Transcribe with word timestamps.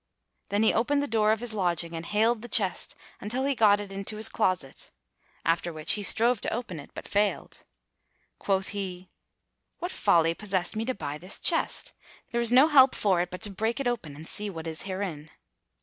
Then 0.49 0.63
he 0.63 0.73
opened 0.73 1.03
the 1.03 1.07
door 1.07 1.31
of 1.31 1.41
his 1.41 1.53
lodging 1.53 1.95
and 1.95 2.03
haled 2.03 2.41
the 2.41 2.47
chest 2.49 2.95
until 3.19 3.45
he 3.45 3.53
got 3.53 3.79
it 3.79 3.91
into 3.91 4.17
his 4.17 4.29
closet; 4.29 4.89
after 5.45 5.71
which 5.71 5.91
he 5.91 6.01
strove 6.01 6.41
to 6.41 6.51
open 6.51 6.79
it, 6.79 6.89
but 6.95 7.07
failed. 7.07 7.63
Quoth 8.39 8.69
he, 8.69 9.11
"What 9.77 9.91
folly 9.91 10.33
possessed 10.33 10.75
me 10.75 10.85
to 10.85 10.95
buy 10.95 11.19
this 11.19 11.39
chest? 11.39 11.93
There 12.31 12.41
is 12.41 12.51
no 12.51 12.67
help 12.67 12.95
for 12.95 13.21
it 13.21 13.29
but 13.29 13.43
to 13.43 13.51
break 13.51 13.79
it 13.79 13.87
open 13.87 14.15
and 14.15 14.27
see 14.27 14.49
what 14.49 14.65
is 14.65 14.81
herein." 14.89 15.29